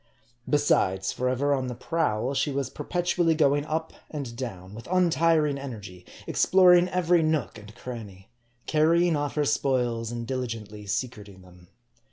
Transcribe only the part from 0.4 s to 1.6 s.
Besides, forever